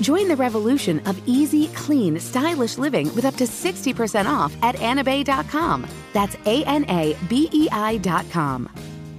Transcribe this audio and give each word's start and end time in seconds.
Join 0.00 0.28
the 0.28 0.36
revolution 0.36 1.00
of 1.06 1.20
easy, 1.26 1.68
clean, 1.68 2.18
stylish 2.18 2.78
living 2.78 3.14
with 3.14 3.24
up 3.24 3.36
to 3.36 3.44
60% 3.44 4.26
off 4.26 4.56
at 4.62 4.76
anabei.com. 4.76 5.86
That's 6.12 6.36
A 6.46 6.64
N 6.64 6.84
A 6.88 7.16
B 7.28 7.48
E 7.52 7.68
I.com. 7.70 8.68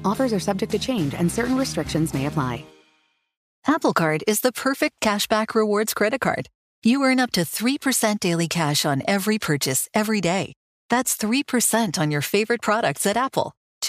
Offers 0.04 0.34
are 0.34 0.40
subject 0.40 0.71
to 0.71 0.80
change 0.80 1.13
and 1.13 1.31
certain 1.31 1.55
restrictions 1.55 2.13
may 2.13 2.26
apply. 2.26 2.66
Apple 3.67 3.94
Card 3.94 4.23
is 4.27 4.41
the 4.41 4.52
perfect 4.52 4.99
cashback 5.02 5.54
rewards 5.54 5.94
credit 5.94 6.20
card. 6.20 6.48
You 6.82 7.04
earn 7.04 7.20
up 7.20 7.32
to 7.34 7.41
3% 7.41 8.20
daily 8.20 8.48
cash 8.48 8.85
on 8.85 9.04
every 9.07 9.38
purchase 9.38 9.88
every 9.93 10.20
day. 10.20 10.54
That's 10.90 11.16
3% 11.16 11.99
on 11.99 12.10
your 12.10 12.21
favorite 12.21 12.63
products 12.63 13.05
at 13.05 13.18
Apple, 13.18 13.54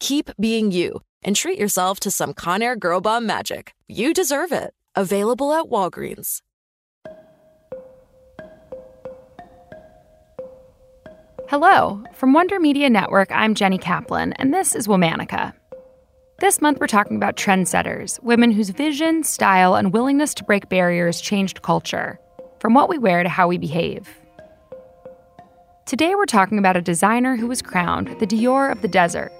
keep 0.00 0.30
being 0.40 0.72
you 0.72 1.00
and 1.22 1.36
treat 1.36 1.58
yourself 1.58 2.00
to 2.00 2.10
some 2.10 2.34
Conair 2.34 2.76
Girl 2.76 3.00
Bomb 3.00 3.26
magic. 3.26 3.74
You 3.86 4.12
deserve 4.12 4.50
it. 4.50 4.74
Available 4.96 5.52
at 5.52 5.66
Walgreens. 5.66 6.40
Hello. 11.48 12.02
From 12.14 12.32
Wonder 12.32 12.58
Media 12.58 12.88
Network, 12.90 13.30
I'm 13.30 13.54
Jenny 13.54 13.78
Kaplan, 13.78 14.32
and 14.34 14.52
this 14.52 14.74
is 14.74 14.88
Womanica. 14.88 15.52
This 16.38 16.60
month, 16.60 16.78
we're 16.80 16.86
talking 16.86 17.16
about 17.16 17.36
trendsetters, 17.36 18.22
women 18.22 18.50
whose 18.50 18.70
vision, 18.70 19.22
style, 19.22 19.74
and 19.74 19.92
willingness 19.92 20.32
to 20.34 20.44
break 20.44 20.68
barriers 20.68 21.20
changed 21.20 21.62
culture, 21.62 22.18
from 22.60 22.72
what 22.72 22.88
we 22.88 22.98
wear 22.98 23.22
to 23.22 23.28
how 23.28 23.46
we 23.46 23.58
behave. 23.58 24.08
Today, 25.86 26.14
we're 26.14 26.24
talking 26.24 26.58
about 26.58 26.76
a 26.76 26.82
designer 26.82 27.36
who 27.36 27.46
was 27.46 27.60
crowned 27.60 28.08
the 28.20 28.26
Dior 28.26 28.72
of 28.72 28.80
the 28.80 28.88
desert. 28.88 29.32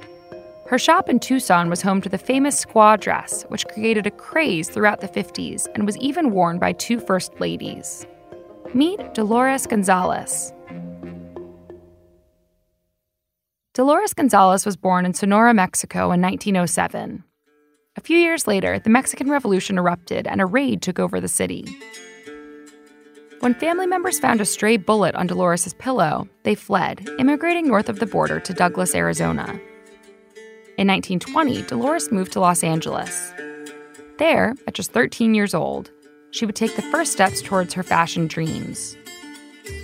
Her 0.70 0.78
shop 0.78 1.08
in 1.08 1.18
Tucson 1.18 1.68
was 1.68 1.82
home 1.82 2.00
to 2.00 2.08
the 2.08 2.16
famous 2.16 2.64
squaw 2.64 2.98
dress, 3.00 3.42
which 3.48 3.66
created 3.66 4.06
a 4.06 4.10
craze 4.12 4.70
throughout 4.70 5.00
the 5.00 5.08
50s 5.08 5.66
and 5.74 5.84
was 5.84 5.96
even 5.96 6.30
worn 6.30 6.60
by 6.60 6.70
two 6.74 7.00
first 7.00 7.40
ladies. 7.40 8.06
Meet 8.72 9.12
Dolores 9.12 9.66
Gonzales. 9.66 10.52
Dolores 13.74 14.14
Gonzales 14.14 14.64
was 14.64 14.76
born 14.76 15.04
in 15.04 15.12
Sonora, 15.12 15.52
Mexico 15.52 16.12
in 16.12 16.22
1907. 16.22 17.24
A 17.96 18.00
few 18.00 18.16
years 18.16 18.46
later, 18.46 18.78
the 18.78 18.90
Mexican 18.90 19.28
Revolution 19.28 19.76
erupted 19.76 20.28
and 20.28 20.40
a 20.40 20.46
raid 20.46 20.82
took 20.82 21.00
over 21.00 21.18
the 21.20 21.26
city. 21.26 21.66
When 23.40 23.54
family 23.54 23.88
members 23.88 24.20
found 24.20 24.40
a 24.40 24.44
stray 24.44 24.76
bullet 24.76 25.16
on 25.16 25.26
Dolores' 25.26 25.74
pillow, 25.80 26.28
they 26.44 26.54
fled, 26.54 27.08
immigrating 27.18 27.66
north 27.66 27.88
of 27.88 27.98
the 27.98 28.06
border 28.06 28.38
to 28.38 28.54
Douglas, 28.54 28.94
Arizona. 28.94 29.60
In 30.80 30.86
1920, 30.86 31.64
Dolores 31.64 32.10
moved 32.10 32.32
to 32.32 32.40
Los 32.40 32.64
Angeles. 32.64 33.34
There, 34.16 34.54
at 34.66 34.72
just 34.72 34.92
13 34.92 35.34
years 35.34 35.52
old, 35.52 35.90
she 36.30 36.46
would 36.46 36.56
take 36.56 36.74
the 36.74 36.80
first 36.80 37.12
steps 37.12 37.42
towards 37.42 37.74
her 37.74 37.82
fashion 37.82 38.26
dreams. 38.26 38.96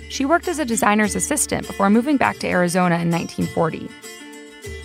She 0.09 0.25
worked 0.25 0.47
as 0.47 0.57
a 0.57 0.65
designer's 0.65 1.15
assistant 1.15 1.67
before 1.67 1.91
moving 1.91 2.17
back 2.17 2.39
to 2.39 2.47
Arizona 2.47 2.97
in 2.97 3.11
1940. 3.11 3.87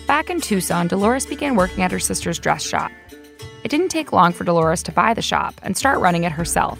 Back 0.05 0.29
in 0.29 0.39
Tucson, 0.39 0.87
Dolores 0.87 1.25
began 1.25 1.55
working 1.55 1.83
at 1.83 1.91
her 1.91 1.97
sister's 1.97 2.37
dress 2.37 2.61
shop. 2.61 2.91
It 3.63 3.69
didn't 3.69 3.89
take 3.89 4.13
long 4.13 4.33
for 4.33 4.43
Dolores 4.43 4.83
to 4.83 4.91
buy 4.91 5.15
the 5.15 5.23
shop 5.23 5.59
and 5.63 5.75
start 5.75 5.97
running 5.97 6.25
it 6.25 6.31
herself. 6.31 6.79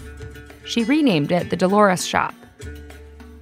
She 0.64 0.84
renamed 0.84 1.32
it 1.32 1.50
the 1.50 1.58
Dolores 1.58 2.06
Shop. 2.06 2.36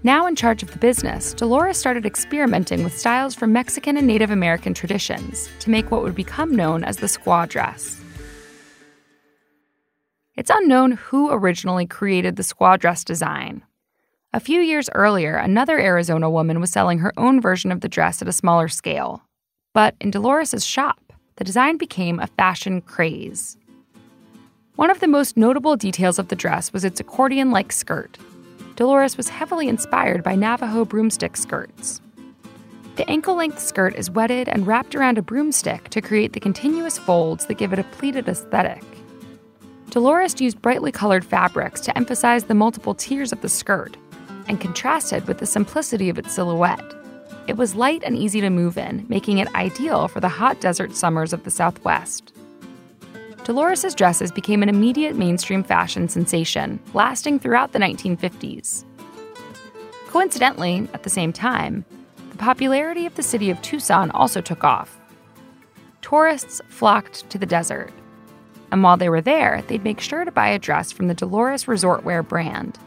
Now 0.03 0.25
in 0.25 0.35
charge 0.35 0.63
of 0.63 0.71
the 0.71 0.79
business, 0.79 1.35
Dolores 1.35 1.77
started 1.77 2.07
experimenting 2.07 2.83
with 2.83 2.97
styles 2.97 3.35
from 3.35 3.53
Mexican 3.53 3.97
and 3.97 4.07
Native 4.07 4.31
American 4.31 4.73
traditions 4.73 5.47
to 5.59 5.69
make 5.69 5.91
what 5.91 6.01
would 6.01 6.15
become 6.15 6.55
known 6.55 6.83
as 6.83 6.97
the 6.97 7.05
squaw 7.05 7.47
dress. 7.47 8.01
It's 10.35 10.49
unknown 10.51 10.93
who 10.93 11.29
originally 11.31 11.85
created 11.85 12.35
the 12.35 12.41
squaw 12.41 12.79
dress 12.79 13.03
design. 13.03 13.61
A 14.33 14.39
few 14.39 14.59
years 14.61 14.89
earlier, 14.95 15.35
another 15.35 15.77
Arizona 15.77 16.31
woman 16.31 16.59
was 16.59 16.71
selling 16.71 16.97
her 16.99 17.13
own 17.15 17.39
version 17.39 17.71
of 17.71 17.81
the 17.81 17.89
dress 17.89 18.23
at 18.23 18.27
a 18.27 18.31
smaller 18.31 18.69
scale. 18.69 19.21
But 19.71 19.93
in 20.01 20.09
Dolores' 20.09 20.65
shop, 20.65 21.13
the 21.35 21.43
design 21.43 21.77
became 21.77 22.19
a 22.19 22.25
fashion 22.25 22.81
craze. 22.81 23.55
One 24.77 24.89
of 24.89 24.99
the 24.99 25.07
most 25.07 25.37
notable 25.37 25.75
details 25.75 26.17
of 26.17 26.29
the 26.29 26.35
dress 26.35 26.73
was 26.73 26.83
its 26.83 26.99
accordion 26.99 27.51
like 27.51 27.71
skirt, 27.71 28.17
Dolores 28.81 29.15
was 29.15 29.29
heavily 29.29 29.67
inspired 29.67 30.23
by 30.23 30.33
Navajo 30.33 30.85
broomstick 30.85 31.37
skirts. 31.37 32.01
The 32.95 33.07
ankle 33.07 33.35
length 33.35 33.59
skirt 33.59 33.93
is 33.95 34.09
wetted 34.09 34.49
and 34.49 34.65
wrapped 34.65 34.95
around 34.95 35.19
a 35.19 35.21
broomstick 35.21 35.89
to 35.89 36.01
create 36.01 36.33
the 36.33 36.39
continuous 36.39 36.97
folds 36.97 37.45
that 37.45 37.59
give 37.59 37.73
it 37.73 37.77
a 37.77 37.83
pleated 37.83 38.27
aesthetic. 38.27 38.83
Dolores 39.91 40.41
used 40.41 40.63
brightly 40.63 40.91
colored 40.91 41.23
fabrics 41.23 41.79
to 41.81 41.95
emphasize 41.95 42.45
the 42.45 42.55
multiple 42.55 42.95
tiers 42.95 43.31
of 43.31 43.41
the 43.41 43.49
skirt 43.49 43.97
and 44.47 44.59
contrasted 44.59 45.27
with 45.27 45.37
the 45.37 45.45
simplicity 45.45 46.09
of 46.09 46.17
its 46.17 46.33
silhouette. 46.33 46.95
It 47.45 47.57
was 47.57 47.75
light 47.75 48.01
and 48.03 48.17
easy 48.17 48.41
to 48.41 48.49
move 48.49 48.79
in, 48.79 49.05
making 49.07 49.37
it 49.37 49.53
ideal 49.53 50.07
for 50.07 50.21
the 50.21 50.27
hot 50.27 50.59
desert 50.59 50.95
summers 50.95 51.33
of 51.33 51.43
the 51.43 51.51
Southwest. 51.51 52.30
Dolores' 53.43 53.95
dresses 53.95 54.31
became 54.31 54.61
an 54.61 54.69
immediate 54.69 55.15
mainstream 55.15 55.63
fashion 55.63 56.07
sensation, 56.07 56.79
lasting 56.93 57.39
throughout 57.39 57.71
the 57.71 57.79
1950s. 57.79 58.85
Coincidentally, 60.07 60.87
at 60.93 61.01
the 61.01 61.09
same 61.09 61.33
time, 61.33 61.83
the 62.29 62.37
popularity 62.37 63.07
of 63.07 63.15
the 63.15 63.23
city 63.23 63.49
of 63.49 63.61
Tucson 63.61 64.11
also 64.11 64.41
took 64.41 64.63
off. 64.63 64.99
Tourists 66.01 66.61
flocked 66.67 67.27
to 67.31 67.39
the 67.39 67.45
desert. 67.45 67.91
And 68.71 68.83
while 68.83 68.97
they 68.97 69.09
were 69.09 69.21
there, 69.21 69.63
they'd 69.67 69.83
make 69.83 69.99
sure 69.99 70.23
to 70.23 70.31
buy 70.31 70.49
a 70.49 70.59
dress 70.59 70.91
from 70.91 71.07
the 71.07 71.13
Dolores 71.15 71.67
Resort 71.67 72.03
Wear 72.03 72.21
brand. 72.21 72.77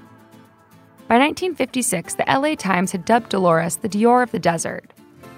By 1.08 1.18
1956, 1.18 2.14
the 2.14 2.24
LA 2.26 2.54
Times 2.54 2.92
had 2.92 3.04
dubbed 3.04 3.30
Dolores 3.30 3.76
the 3.76 3.88
Dior 3.88 4.22
of 4.22 4.30
the 4.30 4.38
desert. 4.38 4.92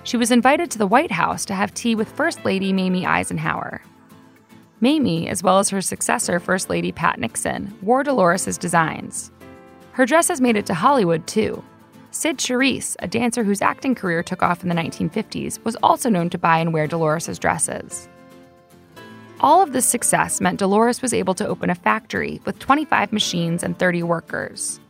She 0.04 0.16
was 0.16 0.30
invited 0.30 0.70
to 0.70 0.78
the 0.78 0.86
White 0.86 1.10
House 1.10 1.44
to 1.46 1.54
have 1.54 1.72
tea 1.72 1.94
with 1.94 2.12
First 2.12 2.44
Lady 2.44 2.72
Mamie 2.72 3.06
Eisenhower. 3.06 3.82
Mamie, 4.80 5.28
as 5.28 5.42
well 5.42 5.58
as 5.58 5.70
her 5.70 5.80
successor, 5.80 6.38
First 6.38 6.68
Lady 6.68 6.92
Pat 6.92 7.18
Nixon, 7.18 7.76
wore 7.82 8.02
Dolores's 8.02 8.58
designs. 8.58 9.30
Her 9.92 10.04
dresses 10.04 10.40
made 10.40 10.56
it 10.56 10.66
to 10.66 10.74
Hollywood, 10.74 11.26
too. 11.26 11.64
Cyd 12.10 12.38
Charisse, 12.38 12.96
a 13.00 13.08
dancer 13.08 13.44
whose 13.44 13.62
acting 13.62 13.94
career 13.94 14.22
took 14.22 14.42
off 14.42 14.62
in 14.62 14.68
the 14.68 14.74
1950s, 14.74 15.62
was 15.64 15.76
also 15.82 16.10
known 16.10 16.30
to 16.30 16.38
buy 16.38 16.58
and 16.58 16.72
wear 16.72 16.86
Dolores's 16.86 17.38
dresses. 17.38 18.08
All 19.40 19.62
of 19.62 19.72
this 19.72 19.86
success 19.86 20.40
meant 20.40 20.58
Dolores 20.58 21.02
was 21.02 21.12
able 21.12 21.34
to 21.34 21.46
open 21.46 21.68
a 21.68 21.74
factory 21.74 22.40
with 22.44 22.58
25 22.58 23.12
machines 23.12 23.62
and 23.62 23.78
30 23.78 24.02
workers. 24.02 24.80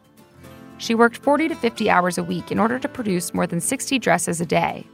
She 0.78 0.94
worked 0.94 1.16
40 1.16 1.48
to 1.48 1.54
50 1.54 1.90
hours 1.90 2.18
a 2.18 2.22
week 2.22 2.52
in 2.52 2.58
order 2.58 2.78
to 2.78 2.88
produce 2.88 3.34
more 3.34 3.46
than 3.46 3.60
60 3.60 3.98
dresses 3.98 4.40
a 4.40 4.46
day. 4.46 4.86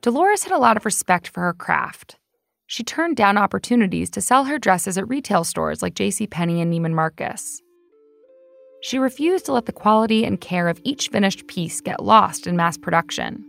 Dolores 0.00 0.44
had 0.44 0.52
a 0.52 0.58
lot 0.58 0.76
of 0.76 0.84
respect 0.84 1.26
for 1.26 1.40
her 1.40 1.52
craft. 1.52 2.18
She 2.68 2.84
turned 2.84 3.16
down 3.16 3.36
opportunities 3.36 4.10
to 4.10 4.20
sell 4.20 4.44
her 4.44 4.58
dresses 4.58 4.96
at 4.96 5.08
retail 5.08 5.42
stores 5.42 5.82
like 5.82 5.94
JCPenney 5.94 6.62
and 6.62 6.72
Neiman 6.72 6.92
Marcus. 6.92 7.60
She 8.80 8.98
refused 8.98 9.46
to 9.46 9.52
let 9.52 9.66
the 9.66 9.72
quality 9.72 10.24
and 10.24 10.40
care 10.40 10.68
of 10.68 10.80
each 10.84 11.08
finished 11.08 11.48
piece 11.48 11.80
get 11.80 12.04
lost 12.04 12.46
in 12.46 12.56
mass 12.56 12.78
production. 12.78 13.44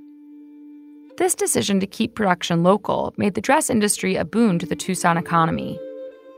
This 1.17 1.35
decision 1.35 1.79
to 1.81 1.87
keep 1.87 2.15
production 2.15 2.63
local 2.63 3.13
made 3.15 3.35
the 3.35 3.41
dress 3.41 3.69
industry 3.69 4.15
a 4.15 4.25
boon 4.25 4.57
to 4.57 4.65
the 4.65 4.75
Tucson 4.75 5.17
economy. 5.17 5.77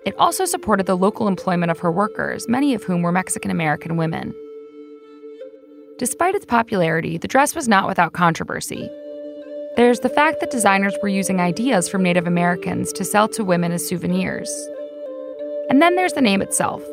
It 0.06 0.16
also 0.18 0.44
supported 0.44 0.88
the 0.88 0.98
local 0.98 1.30
employment 1.30 1.72
of 1.72 1.80
her 1.80 1.92
workers, 1.92 2.50
many 2.50 2.74
of 2.74 2.84
whom 2.84 3.02
were 3.02 3.14
Mexican 3.14 3.52
American 3.52 3.96
women. 3.96 4.34
Despite 6.00 6.36
its 6.36 6.46
popularity, 6.46 7.18
the 7.18 7.28
dress 7.28 7.56
was 7.56 7.70
not 7.70 7.88
without 7.88 8.12
controversy. 8.12 8.90
There's 9.78 10.02
the 10.02 10.10
fact 10.10 10.42
that 10.42 10.52
designers 10.52 10.98
were 11.02 11.08
using 11.08 11.40
ideas 11.40 11.88
from 11.88 12.04
Native 12.04 12.28
Americans 12.28 12.92
to 12.92 13.06
sell 13.06 13.30
to 13.30 13.46
women 13.46 13.72
as 13.72 13.88
souvenirs. 13.88 14.52
And 15.70 15.82
then 15.82 15.96
there's 15.96 16.12
the 16.12 16.22
name 16.22 16.42
itself. 16.42 16.84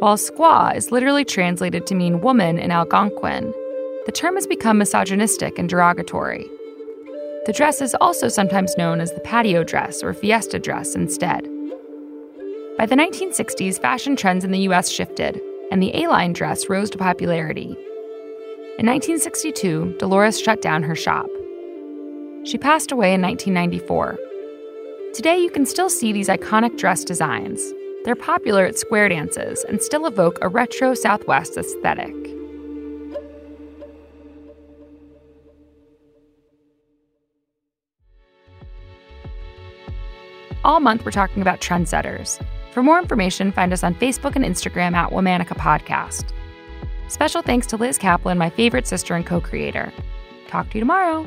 While 0.00 0.18
squaw 0.18 0.76
is 0.76 0.92
literally 0.92 1.24
translated 1.24 1.86
to 1.86 1.94
mean 1.94 2.20
woman 2.20 2.58
in 2.58 2.70
Algonquin, 2.70 3.54
the 4.04 4.12
term 4.12 4.34
has 4.34 4.46
become 4.46 4.76
misogynistic 4.76 5.58
and 5.58 5.66
derogatory. 5.66 6.46
The 7.46 7.54
dress 7.54 7.80
is 7.80 7.96
also 8.02 8.28
sometimes 8.28 8.76
known 8.76 9.00
as 9.00 9.12
the 9.12 9.20
patio 9.20 9.64
dress 9.64 10.02
or 10.02 10.12
fiesta 10.12 10.58
dress 10.58 10.94
instead. 10.94 11.48
By 12.76 12.84
the 12.84 12.96
1960s, 12.96 13.80
fashion 13.80 14.14
trends 14.14 14.44
in 14.44 14.50
the 14.50 14.68
US 14.68 14.90
shifted, 14.90 15.40
and 15.70 15.82
the 15.82 15.94
A 15.94 16.08
line 16.08 16.34
dress 16.34 16.68
rose 16.68 16.90
to 16.90 16.98
popularity. 16.98 17.76
In 18.76 18.86
1962, 18.86 19.96
Dolores 19.98 20.38
shut 20.38 20.60
down 20.60 20.82
her 20.82 20.94
shop. 20.94 21.30
She 22.44 22.58
passed 22.58 22.92
away 22.92 23.14
in 23.14 23.22
1994. 23.22 24.18
Today, 25.14 25.38
you 25.38 25.48
can 25.50 25.64
still 25.64 25.88
see 25.88 26.12
these 26.12 26.28
iconic 26.28 26.76
dress 26.76 27.02
designs. 27.02 27.72
They're 28.04 28.14
popular 28.14 28.66
at 28.66 28.78
square 28.78 29.08
dances 29.08 29.64
and 29.64 29.80
still 29.80 30.06
evoke 30.06 30.38
a 30.42 30.48
retro 30.48 30.92
Southwest 30.92 31.56
aesthetic. 31.56 32.14
All 40.64 40.80
month, 40.80 41.06
we're 41.06 41.12
talking 41.12 41.40
about 41.40 41.62
trendsetters. 41.62 42.44
For 42.72 42.82
more 42.82 42.98
information, 42.98 43.52
find 43.52 43.72
us 43.72 43.84
on 43.84 43.94
Facebook 43.94 44.36
and 44.36 44.44
Instagram 44.44 44.92
at 44.94 45.10
Womanica 45.10 45.56
Podcast. 45.56 46.32
Special 47.08 47.40
thanks 47.40 47.66
to 47.68 47.78
Liz 47.78 47.96
Kaplan, 47.96 48.36
my 48.36 48.50
favorite 48.50 48.86
sister 48.86 49.14
and 49.14 49.24
co 49.24 49.40
creator. 49.40 49.90
Talk 50.48 50.68
to 50.70 50.74
you 50.74 50.80
tomorrow. 50.80 51.26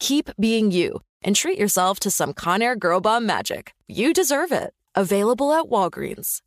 keep 0.00 0.30
being 0.40 0.72
you 0.72 1.00
and 1.22 1.36
treat 1.36 1.58
yourself 1.58 2.00
to 2.00 2.10
some 2.10 2.32
Conair 2.32 2.76
Girl 2.76 3.00
Bomb 3.00 3.24
magic. 3.24 3.72
You 3.86 4.12
deserve 4.12 4.50
it. 4.50 4.74
Available 4.96 5.52
at 5.52 5.66
Walgreens. 5.66 6.40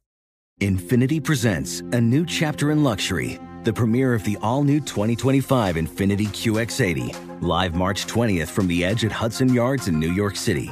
Infiniti 0.60 1.24
presents 1.24 1.80
a 1.80 2.02
new 2.02 2.26
chapter 2.26 2.72
in 2.72 2.84
luxury, 2.84 3.40
the 3.64 3.74
premiere 3.74 4.14
of 4.14 4.24
the 4.24 4.38
all 4.42 4.64
new 4.64 4.80
2025 4.80 5.76
Infiniti 5.76 6.28
QX80, 6.28 7.42
live 7.42 7.76
March 7.76 8.06
20th 8.06 8.50
from 8.50 8.68
the 8.68 8.84
edge 8.84 9.06
at 9.06 9.12
Hudson 9.12 9.54
Yards 9.54 9.88
in 9.88 10.00
New 10.00 10.12
York 10.12 10.36
City, 10.36 10.72